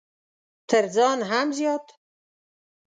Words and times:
تر 0.69 0.83
ځان 0.95 1.19
هم 1.29 1.47
زيات! 1.57 1.85